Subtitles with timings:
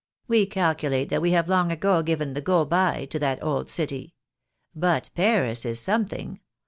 [0.27, 4.15] We calculate that we have long ago given the go by to that old city.
[4.75, 6.39] But Paris is something.